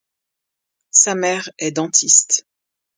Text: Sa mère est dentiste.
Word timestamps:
Sa 0.89 1.13
mère 1.13 1.51
est 1.59 1.69
dentiste. 1.73 2.47